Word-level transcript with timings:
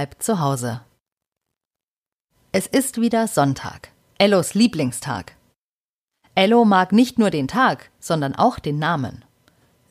bleibt 0.00 0.22
zu 0.22 0.40
Hause. 0.40 0.80
Es 2.52 2.66
ist 2.66 3.02
wieder 3.02 3.28
Sonntag, 3.28 3.90
Ellos 4.16 4.54
Lieblingstag. 4.54 5.36
Ello 6.34 6.64
mag 6.64 6.92
nicht 6.92 7.18
nur 7.18 7.28
den 7.28 7.48
Tag, 7.48 7.90
sondern 8.00 8.34
auch 8.34 8.58
den 8.58 8.78
Namen. 8.78 9.26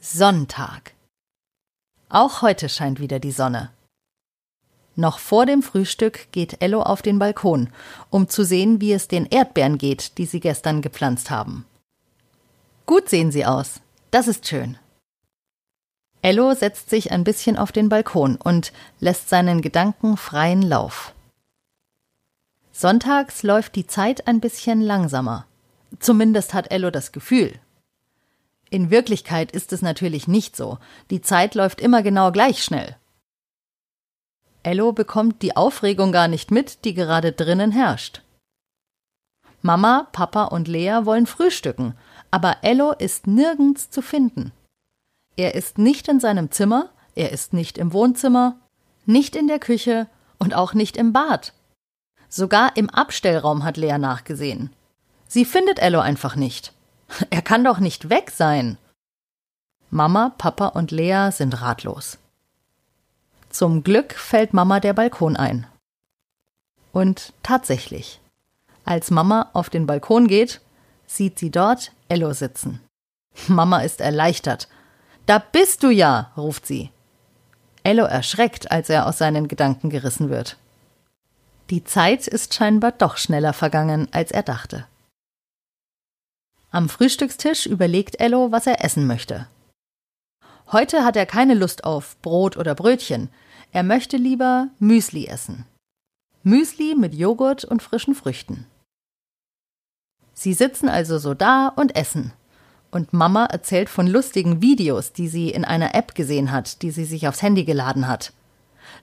Sonntag. 0.02 0.96
Auch 2.10 2.42
heute 2.42 2.70
scheint 2.70 3.00
wieder 3.00 3.20
die 3.20 3.32
Sonne. 3.32 3.70
Noch 4.96 5.20
vor 5.20 5.46
dem 5.46 5.62
Frühstück 5.62 6.32
geht 6.32 6.60
Ello 6.60 6.82
auf 6.82 7.04
den 7.04 7.20
Balkon, 7.20 7.70
um 8.10 8.28
zu 8.28 8.44
sehen, 8.44 8.82
wie 8.82 8.94
es 8.94 9.08
den 9.08 9.28
Erdbeeren 9.28 9.78
geht, 9.78 10.18
die 10.18 10.26
sie 10.26 10.40
gestern 10.40 10.82
gepflanzt 10.82 11.30
haben. 11.30 11.68
Gut 12.88 13.10
sehen 13.10 13.32
sie 13.32 13.46
aus. 13.46 13.80
Das 14.10 14.28
ist 14.28 14.48
schön. 14.48 14.80
Ello 16.22 16.54
setzt 16.54 16.90
sich 16.90 17.12
ein 17.12 17.24
bisschen 17.24 17.58
auf 17.58 17.72
den 17.72 17.88
Balkon 17.88 18.36
und 18.36 18.74
lässt 19.00 19.30
seinen 19.30 19.62
Gedanken 19.62 20.18
freien 20.18 20.62
Lauf. 20.62 21.14
Sonntags 22.72 23.44
läuft 23.44 23.76
die 23.76 23.88
Zeit 23.88 24.28
ein 24.28 24.40
bisschen 24.40 24.82
langsamer. 24.82 25.46
Zumindest 26.00 26.54
hat 26.54 26.72
Ello 26.72 26.92
das 26.92 27.12
Gefühl. 27.12 27.60
In 28.70 28.92
Wirklichkeit 28.92 29.52
ist 29.52 29.74
es 29.74 29.82
natürlich 29.82 30.28
nicht 30.28 30.56
so. 30.56 30.78
Die 31.10 31.22
Zeit 31.22 31.56
läuft 31.56 31.82
immer 31.82 32.04
genau 32.04 32.32
gleich 32.32 32.64
schnell. 32.64 32.96
Ello 34.62 34.92
bekommt 34.92 35.42
die 35.42 35.56
Aufregung 35.56 36.12
gar 36.12 36.28
nicht 36.28 36.52
mit, 36.52 36.86
die 36.86 36.94
gerade 36.94 37.32
drinnen 37.32 37.72
herrscht. 37.72 38.22
Mama, 39.62 40.08
Papa 40.12 40.46
und 40.46 40.68
Lea 40.68 41.02
wollen 41.04 41.26
frühstücken, 41.26 41.96
aber 42.32 42.58
Ello 42.62 42.92
ist 42.92 43.26
nirgends 43.26 43.90
zu 43.90 44.02
finden. 44.02 44.52
Er 45.40 45.56
ist 45.56 45.78
nicht 45.78 46.10
in 46.10 46.20
seinem 46.20 46.52
Zimmer, 46.52 46.90
er 47.16 47.32
ist 47.32 47.54
nicht 47.54 47.78
im 47.78 47.94
Wohnzimmer, 47.94 48.58
nicht 49.06 49.38
in 49.38 49.48
der 49.48 49.60
Küche 49.60 50.08
und 50.38 50.54
auch 50.54 50.74
nicht 50.74 50.98
im 50.98 51.14
Bad. 51.14 51.54
Sogar 52.28 52.76
im 52.76 52.90
Abstellraum 52.90 53.64
hat 53.64 53.78
Lea 53.78 53.98
nachgesehen. 53.98 54.70
Sie 55.30 55.46
findet 55.46 55.80
Ello 55.80 56.02
einfach 56.02 56.36
nicht. 56.36 56.74
Er 57.30 57.42
kann 57.42 57.64
doch 57.64 57.80
nicht 57.80 58.10
weg 58.10 58.32
sein. 58.32 58.78
Mama, 59.90 60.34
Papa 60.38 60.68
und 60.68 60.92
Lea 60.92 61.30
sind 61.32 61.62
ratlos. 61.62 62.18
Zum 63.50 63.82
Glück 63.82 64.16
fällt 64.16 64.54
Mama 64.54 64.82
der 64.82 64.94
Balkon 64.94 65.38
ein. 65.38 65.66
Und 66.92 67.32
tatsächlich, 67.44 68.20
als 68.84 69.10
Mama 69.10 69.52
auf 69.54 69.70
den 69.70 69.86
Balkon 69.86 70.28
geht, 70.28 70.60
sieht 71.08 71.40
sie 71.40 71.50
dort 71.50 71.94
Ello 72.10 72.34
sitzen. 72.34 72.82
Mama 73.48 73.80
ist 73.80 74.02
erleichtert. 74.02 74.68
Da 75.30 75.38
bist 75.38 75.84
du 75.84 75.92
ja, 75.92 76.32
ruft 76.36 76.66
sie. 76.66 76.90
Ello 77.84 78.04
erschreckt, 78.04 78.72
als 78.72 78.90
er 78.90 79.06
aus 79.06 79.20
seinen 79.20 79.48
Gedanken 79.48 79.92
gerissen 79.92 80.32
wird. 80.32 80.58
Die 81.70 81.84
Zeit 81.84 82.26
ist 82.26 82.56
scheinbar 82.56 82.94
doch 82.94 83.18
schneller 83.18 83.54
vergangen, 83.54 84.08
als 84.12 84.32
er 84.32 84.42
dachte. 84.42 84.88
Am 86.72 86.90
Frühstückstisch 86.90 87.68
überlegt 87.68 88.20
Ello, 88.20 88.52
was 88.52 88.66
er 88.66 88.84
essen 88.84 89.06
möchte. 89.06 89.48
Heute 90.72 91.06
hat 91.06 91.16
er 91.16 91.28
keine 91.28 91.54
Lust 91.54 91.84
auf 91.84 92.20
Brot 92.24 92.58
oder 92.58 92.74
Brötchen. 92.74 93.30
Er 93.72 93.84
möchte 93.84 94.18
lieber 94.18 94.70
Müsli 94.80 95.28
essen. 95.28 95.68
Müsli 96.42 96.96
mit 96.96 97.14
Joghurt 97.14 97.66
und 97.66 97.84
frischen 97.84 98.16
Früchten. 98.16 98.66
Sie 100.34 100.56
sitzen 100.56 100.90
also 100.90 101.20
so 101.20 101.36
da 101.36 101.68
und 101.68 101.96
essen. 101.96 102.34
Und 102.92 103.14
Mama 103.14 103.46
erzählt 103.46 103.90
von 103.90 104.08
lustigen 104.08 104.62
Videos, 104.62 105.14
die 105.14 105.28
sie 105.28 105.50
in 105.50 105.64
einer 105.64 105.94
App 105.94 106.16
gesehen 106.16 106.52
hat, 106.52 106.82
die 106.82 106.92
sie 106.92 107.06
sich 107.06 107.28
aufs 107.28 107.42
Handy 107.42 107.64
geladen 107.64 108.08
hat. 108.08 108.34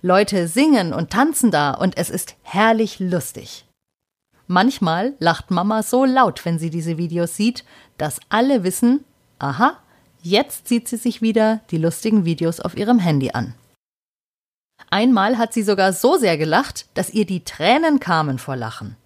Leute 0.02 0.48
singen 0.48 0.92
und 0.92 1.10
tanzen 1.10 1.50
da 1.50 1.72
und 1.72 1.96
es 1.96 2.10
ist 2.10 2.34
herrlich 2.42 2.98
lustig. 2.98 3.64
Manchmal 4.48 5.14
lacht 5.18 5.50
Mama 5.50 5.82
so 5.82 6.04
laut, 6.04 6.44
wenn 6.44 6.58
sie 6.58 6.70
diese 6.70 6.98
Videos 6.98 7.36
sieht, 7.36 7.64
dass 7.98 8.20
alle 8.28 8.62
wissen, 8.62 9.04
aha, 9.38 9.78
jetzt 10.22 10.68
sieht 10.68 10.88
sie 10.88 10.96
sich 10.96 11.22
wieder 11.22 11.60
die 11.70 11.78
lustigen 11.78 12.24
Videos 12.24 12.60
auf 12.60 12.76
ihrem 12.76 12.98
Handy 12.98 13.30
an. 13.32 13.54
Einmal 14.90 15.38
hat 15.38 15.52
sie 15.52 15.62
sogar 15.62 15.92
so 15.92 16.16
sehr 16.16 16.38
gelacht, 16.38 16.86
dass 16.94 17.10
ihr 17.10 17.26
die 17.26 17.42
Tränen 17.44 17.98
kamen 17.98 18.38
vor 18.38 18.56
Lachen. 18.56 18.96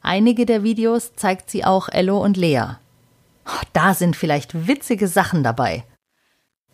Einige 0.00 0.46
der 0.46 0.62
Videos 0.62 1.14
zeigt 1.14 1.50
sie 1.50 1.64
auch 1.64 1.88
Ello 1.88 2.22
und 2.22 2.36
Lea. 2.36 2.76
Oh, 3.46 3.64
da 3.72 3.94
sind 3.94 4.16
vielleicht 4.16 4.66
witzige 4.66 5.08
Sachen 5.08 5.42
dabei. 5.42 5.84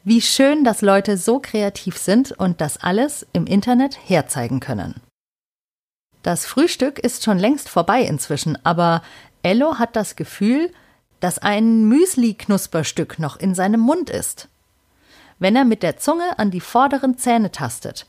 Wie 0.05 0.21
schön, 0.21 0.65
dass 0.65 0.83
Leute 0.83 1.16
so 1.16 1.38
kreativ 1.38 1.97
sind 1.97 2.33
und 2.33 2.60
das 2.60 2.78
alles 2.78 3.27
im 3.33 3.47
Internet 3.47 3.99
herzeigen 4.09 4.59
können. 4.59 5.00
Das 6.22 6.47
Frühstück 6.47 6.99
ist 6.99 7.25
schon 7.25 7.38
längst 7.38 7.69
vorbei 7.69 8.03
inzwischen, 8.03 8.59
aber 8.65 9.03
Ello 9.43 9.78
hat 9.78 9.97
das 9.97 10.16
Gefühl, 10.16 10.72
dass 11.21 11.38
ein 11.38 11.84
Müsli-Knusperstück 11.88 13.19
noch 13.19 13.37
in 13.37 13.55
seinem 13.55 13.81
Mund 13.81 14.11
ist. 14.11 14.49
Wenn 15.38 15.56
er 15.56 15.65
mit 15.65 15.82
der 15.82 15.99
Zunge 15.99 16.38
an 16.38 16.50
die 16.50 16.61
vorderen 16.61 17.19
Zähne 17.19 17.53
tastet, 17.53 18.06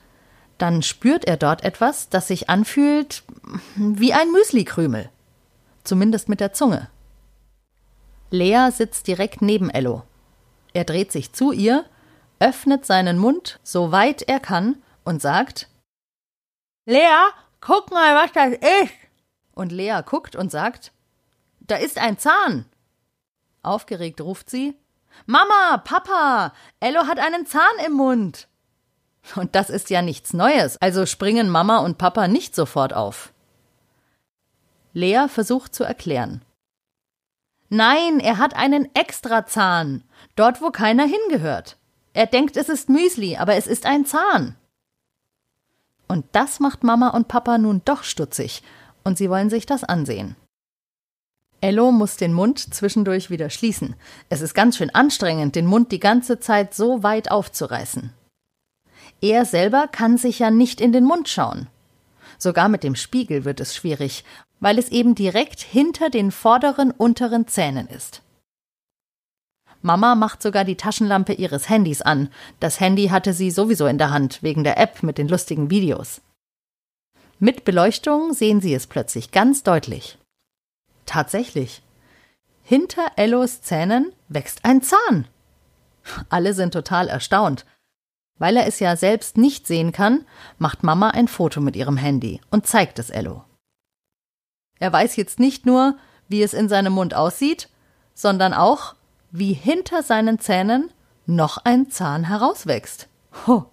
dann 0.57 0.81
spürt 0.84 1.25
er 1.25 1.38
dort 1.38 1.63
etwas, 1.63 2.09
das 2.09 2.28
sich 2.28 2.50
anfühlt 2.50 3.23
wie 3.75 4.13
ein 4.13 4.31
Müslikrümel. 4.31 5.09
Zumindest 5.84 6.29
mit 6.29 6.40
der 6.40 6.53
Zunge. 6.53 6.90
Lea 8.34 8.72
sitzt 8.72 9.06
direkt 9.06 9.44
neben 9.44 9.70
Ello. 9.70 10.02
Er 10.74 10.86
dreht 10.86 11.12
sich 11.12 11.34
zu 11.34 11.52
ihr, 11.52 11.86
öffnet 12.40 12.84
seinen 12.84 13.20
Mund 13.20 13.60
so 13.62 13.92
weit 13.92 14.24
er 14.24 14.40
kann 14.40 14.82
und 15.04 15.22
sagt 15.22 15.70
Lea, 16.86 17.30
Guck 17.62 17.92
mal, 17.92 18.16
was 18.16 18.32
das 18.32 18.54
ist. 18.54 18.94
Und 19.54 19.72
Lea 19.72 20.02
guckt 20.04 20.36
und 20.36 20.50
sagt, 20.50 20.92
da 21.60 21.76
ist 21.76 22.00
ein 22.00 22.18
Zahn. 22.18 22.66
Aufgeregt 23.62 24.20
ruft 24.20 24.50
sie, 24.50 24.76
Mama, 25.28 25.78
Papa, 25.78 26.54
Ello 26.80 27.06
hat 27.06 27.20
einen 27.20 27.46
Zahn 27.46 27.86
im 27.86 27.94
Mund. 27.94 28.48
Und 29.36 29.54
das 29.54 29.70
ist 29.70 29.92
ja 29.92 30.02
nichts 30.02 30.34
Neues, 30.34 30.82
also 30.82 31.06
springen 31.06 31.50
Mama 31.50 31.78
und 31.78 32.00
Papa 32.00 32.28
nicht 32.28 32.56
sofort 32.56 32.94
auf. 32.94 33.32
Lea 34.92 35.28
versucht 35.30 35.76
zu 35.76 35.84
erklären. 35.84 36.44
Nein, 37.73 38.19
er 38.19 38.38
hat 38.38 38.56
einen 38.56 38.88
Extrazahn, 38.94 40.03
dort 40.35 40.61
wo 40.61 40.69
keiner 40.69 41.07
hingehört. 41.07 41.78
Er 42.13 42.28
denkt, 42.28 42.56
es 42.56 42.69
ist 42.69 42.88
Müsli, 42.88 43.35
aber 43.38 43.56
es 43.56 43.66
ist 43.66 43.88
ein 43.88 44.06
Zahn. 44.06 44.56
Und 46.07 46.23
das 46.34 46.59
macht 46.59 46.84
Mama 46.84 47.09
und 47.09 47.28
Papa 47.28 47.57
nun 47.57 47.81
doch 47.84 48.03
stutzig, 48.03 48.61
und 49.03 49.17
sie 49.17 49.28
wollen 49.28 49.50
sich 49.50 49.66
das 49.66 49.84
ansehen. 49.84 50.35
Ello 51.61 51.91
muss 51.91 52.16
den 52.16 52.34
Mund 52.34 52.59
zwischendurch 52.59 53.31
wieder 53.31 53.50
schließen. 53.50 53.95
Es 54.29 54.41
ist 54.41 54.53
ganz 54.53 54.78
schön 54.78 54.94
anstrengend, 54.94 55.55
den 55.55 55.66
Mund 55.66 55.91
die 55.91 56.00
ganze 56.00 56.40
Zeit 56.40 56.75
so 56.75 57.01
weit 57.01 57.31
aufzureißen. 57.31 58.13
Er 59.19 59.45
selber 59.45 59.88
kann 59.88 60.19
sich 60.19 60.38
ja 60.38 60.51
nicht 60.51 60.79
in 60.79 60.91
den 60.91 61.05
Mund 61.05 61.28
schauen. 61.28 61.67
Sogar 62.38 62.69
mit 62.69 62.84
dem 62.84 62.95
Spiegel 62.95 63.45
wird 63.45 63.59
es 63.59 63.75
schwierig, 63.75 64.23
weil 64.63 64.79
es 64.79 64.88
eben 64.88 65.13
direkt 65.13 65.59
hinter 65.59 66.09
den 66.09 66.31
vorderen 66.31 66.91
unteren 66.91 67.47
Zähnen 67.50 67.85
ist. 67.90 68.22
Mama 69.81 70.16
macht 70.16 70.41
sogar 70.41 70.63
die 70.63 70.78
Taschenlampe 70.78 71.34
ihres 71.34 71.68
Handys 71.68 72.01
an. 72.01 72.29
Das 72.62 72.79
Handy 72.79 73.07
hatte 73.07 73.34
sie 73.34 73.52
sowieso 73.52 73.88
in 73.88 73.97
der 73.97 74.12
Hand, 74.12 74.41
wegen 74.41 74.63
der 74.63 74.78
App 74.78 75.03
mit 75.03 75.18
den 75.18 75.28
lustigen 75.28 75.69
Videos. 75.69 76.22
Mit 77.40 77.66
Beleuchtung 77.66 78.31
sehen 78.31 78.62
sie 78.62 78.73
es 78.73 78.88
plötzlich 78.88 79.31
ganz 79.31 79.63
deutlich. 79.63 80.18
Tatsächlich. 81.06 81.81
Hinter 82.63 83.12
Ellos 83.18 83.62
Zähnen 83.63 84.13
wächst 84.29 84.63
ein 84.63 84.81
Zahn. 84.81 85.28
Alle 86.29 86.53
sind 86.53 86.72
total 86.72 87.09
erstaunt. 87.09 87.66
Weil 88.40 88.55
er 88.55 88.66
es 88.66 88.79
ja 88.79 88.96
selbst 88.96 89.35
nicht 89.35 89.67
sehen 89.67 89.91
kann, 89.91 90.26
macht 90.58 90.84
Mama 90.84 91.09
ein 91.09 91.28
Foto 91.28 91.59
mit 91.59 91.76
ihrem 91.76 91.97
Handy 91.97 92.40
und 92.49 92.66
zeigt 92.66 92.97
es 92.97 93.09
Ello. 93.09 93.43
Er 94.79 94.91
weiß 94.91 95.16
jetzt 95.16 95.40
nicht 95.40 95.66
nur, 95.66 95.97
wie 96.28 96.43
es 96.43 96.53
in 96.53 96.70
seinem 96.70 96.93
Mund 96.93 97.14
aussieht, 97.14 97.70
sondern 98.14 98.53
auch, 98.53 98.96
wie 99.31 99.53
hinter 99.53 100.03
seinen 100.03 100.40
Zähnen 100.40 100.91
noch 101.25 101.58
ein 101.58 101.90
Zahn 101.90 102.25
herauswächst. 102.25 103.08
Ho. 103.47 103.66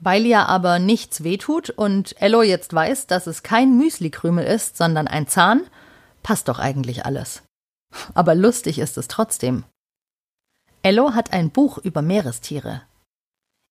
Weil 0.00 0.26
ja 0.26 0.46
aber 0.46 0.78
nichts 0.78 1.24
wehtut 1.24 1.70
und 1.70 2.20
Ello 2.20 2.42
jetzt 2.42 2.72
weiß, 2.72 3.06
dass 3.06 3.26
es 3.26 3.42
kein 3.42 3.76
Müslikrümel 3.76 4.46
ist, 4.46 4.76
sondern 4.76 5.08
ein 5.08 5.26
Zahn, 5.26 5.62
passt 6.22 6.48
doch 6.48 6.58
eigentlich 6.58 7.04
alles. 7.04 7.42
Aber 8.14 8.34
lustig 8.34 8.78
ist 8.78 8.96
es 8.96 9.08
trotzdem. 9.08 9.64
Ello 10.82 11.14
hat 11.14 11.32
ein 11.32 11.50
Buch 11.50 11.78
über 11.78 12.02
Meerestiere. 12.02 12.82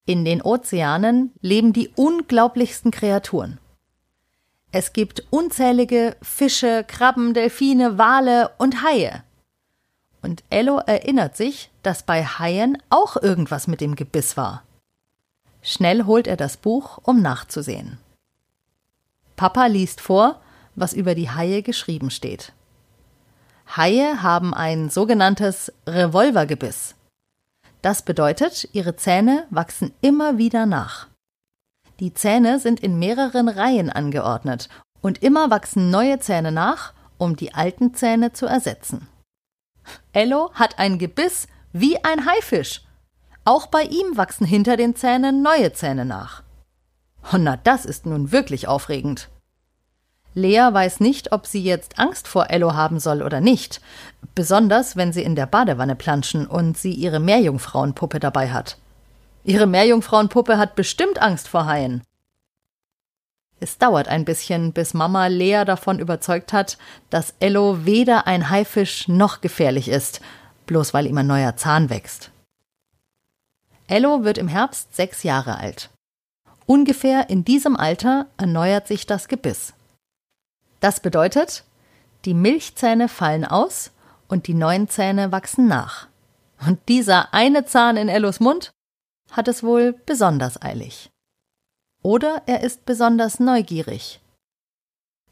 In 0.05 0.25
den 0.25 0.41
Ozeanen 0.41 1.33
leben 1.41 1.73
die 1.73 1.89
unglaublichsten 1.89 2.91
Kreaturen. 2.91 3.59
Es 4.71 4.93
gibt 4.93 5.23
unzählige 5.29 6.17
Fische, 6.21 6.83
Krabben, 6.87 7.33
Delfine, 7.33 7.97
Wale 7.97 8.51
und 8.57 8.83
Haie. 8.83 9.23
Und 10.21 10.43
Ello 10.49 10.79
erinnert 10.79 11.37
sich, 11.37 11.69
dass 11.83 12.03
bei 12.03 12.25
Haien 12.25 12.77
auch 12.89 13.15
irgendwas 13.15 13.67
mit 13.67 13.79
dem 13.79 13.95
Gebiss 13.95 14.35
war. 14.35 14.63
Schnell 15.61 16.05
holt 16.05 16.27
er 16.27 16.37
das 16.37 16.57
Buch, 16.57 16.99
um 17.03 17.21
nachzusehen. 17.21 17.97
Papa 19.35 19.67
liest 19.67 20.01
vor, 20.01 20.41
was 20.75 20.93
über 20.93 21.15
die 21.15 21.29
Haie 21.29 21.61
geschrieben 21.61 22.11
steht. 22.11 22.53
Haie 23.75 24.21
haben 24.21 24.53
ein 24.53 24.89
sogenanntes 24.89 25.71
Revolvergebiss. 25.85 26.95
Das 27.81 28.01
bedeutet, 28.01 28.67
ihre 28.73 28.95
Zähne 28.95 29.45
wachsen 29.49 29.93
immer 30.01 30.37
wieder 30.37 30.65
nach. 30.65 31.07
Die 31.99 32.13
Zähne 32.13 32.59
sind 32.59 32.79
in 32.79 32.99
mehreren 32.99 33.49
Reihen 33.49 33.89
angeordnet 33.89 34.69
und 35.01 35.23
immer 35.23 35.49
wachsen 35.49 35.89
neue 35.89 36.19
Zähne 36.19 36.51
nach, 36.51 36.93
um 37.17 37.35
die 37.35 37.53
alten 37.53 37.93
Zähne 37.93 38.33
zu 38.33 38.45
ersetzen. 38.45 39.07
Ello 40.13 40.51
hat 40.53 40.79
ein 40.79 40.99
Gebiss 40.99 41.47
wie 41.73 42.03
ein 42.03 42.25
Haifisch. 42.25 42.83
Auch 43.45 43.67
bei 43.67 43.83
ihm 43.83 44.17
wachsen 44.17 44.45
hinter 44.45 44.77
den 44.77 44.95
Zähnen 44.95 45.41
neue 45.41 45.73
Zähne 45.73 46.05
nach. 46.05 46.43
Oh, 47.33 47.37
na, 47.37 47.57
das 47.57 47.85
ist 47.85 48.05
nun 48.05 48.31
wirklich 48.31 48.67
aufregend. 48.67 49.29
Lea 50.33 50.69
weiß 50.71 50.99
nicht, 50.99 51.31
ob 51.31 51.47
sie 51.47 51.63
jetzt 51.63 51.97
Angst 51.97 52.27
vor 52.27 52.51
Ello 52.51 52.75
haben 52.75 52.99
soll 52.99 53.23
oder 53.23 53.41
nicht, 53.41 53.81
besonders 54.35 54.95
wenn 54.95 55.11
sie 55.11 55.23
in 55.23 55.35
der 55.35 55.47
Badewanne 55.47 55.95
planschen 55.95 56.45
und 56.45 56.77
sie 56.77 56.93
ihre 56.93 57.19
Meerjungfrauenpuppe 57.19 58.19
dabei 58.19 58.51
hat. 58.51 58.77
Ihre 59.47 59.65
Meerjungfrauenpuppe 59.65 60.57
hat 60.57 60.75
bestimmt 60.75 61.21
Angst 61.21 61.47
vor 61.47 61.65
Haien. 61.67 62.03
Es 63.61 63.77
dauert 63.77 64.09
ein 64.09 64.25
bisschen, 64.25 64.73
bis 64.73 64.93
Mama 64.93 65.27
Lea 65.27 65.63
davon 65.65 65.99
überzeugt 65.99 66.51
hat, 66.51 66.77
dass 67.09 67.33
Ello 67.39 67.85
weder 67.85 68.27
ein 68.27 68.49
Haifisch 68.49 69.07
noch 69.07 69.39
gefährlich 69.39 69.87
ist, 69.87 70.19
bloß 70.65 70.93
weil 70.93 71.07
ihm 71.07 71.17
ein 71.17 71.27
neuer 71.27 71.55
Zahn 71.55 71.89
wächst. 71.89 72.29
Ello 73.87 74.25
wird 74.25 74.37
im 74.37 74.49
Herbst 74.49 74.93
sechs 74.93 75.23
Jahre 75.23 75.57
alt. 75.57 75.91
Ungefähr 76.65 77.29
in 77.29 77.45
diesem 77.45 77.77
Alter 77.77 78.27
erneuert 78.35 78.85
sich 78.85 79.05
das 79.05 79.29
Gebiss. 79.29 79.73
Das 80.81 80.99
bedeutet, 80.99 81.63
die 82.25 82.33
Milchzähne 82.33 83.07
fallen 83.07 83.45
aus 83.45 83.91
und 84.27 84.47
die 84.47 84.53
neuen 84.53 84.89
Zähne 84.89 85.31
wachsen 85.31 85.69
nach. 85.69 86.07
Und 86.67 86.79
dieser 86.89 87.33
eine 87.33 87.63
Zahn 87.63 87.95
in 87.95 88.09
Ellos 88.09 88.41
Mund 88.41 88.71
hat 89.31 89.47
es 89.47 89.63
wohl 89.63 89.93
besonders 90.05 90.61
eilig. 90.61 91.09
Oder 92.03 92.43
er 92.45 92.61
ist 92.61 92.85
besonders 92.85 93.39
neugierig. 93.39 94.21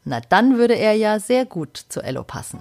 Na 0.04 0.20
dann 0.20 0.56
würde 0.56 0.74
er 0.74 0.92
ja 0.94 1.18
sehr 1.18 1.44
gut 1.44 1.76
zu 1.76 2.00
Ello 2.00 2.22
passen. 2.22 2.60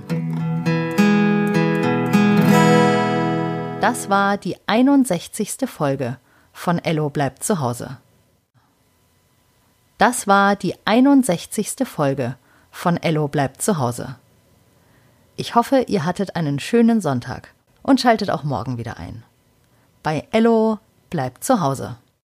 Das 3.82 4.10
war 4.10 4.38
die 4.38 4.58
61. 4.66 5.70
Folge 5.70 6.18
von 6.54 6.80
Ello 6.80 7.10
bleibt 7.10 7.44
zu 7.44 7.60
Hause. 7.60 7.98
Das 9.98 10.28
war 10.28 10.56
die 10.56 10.76
61. 10.86 11.86
Folge 11.86 12.36
von 12.72 12.98
Ello 12.98 13.28
bleibt 13.28 13.62
zu 13.62 13.78
Hause. 13.78 14.16
Ich 15.36 15.56
hoffe, 15.56 15.86
ihr 15.88 16.04
hattet 16.04 16.36
einen 16.36 16.60
schönen 16.60 17.00
Sonntag 17.00 17.54
und 17.84 18.02
schaltet 18.02 18.32
auch 18.32 18.44
morgen 18.44 18.78
wieder 18.78 18.98
ein. 18.98 19.24
Bei 20.02 20.28
Ello 20.32 20.80
bleibt 21.16 21.46
zu 21.46 21.62
Hause. 21.62 21.96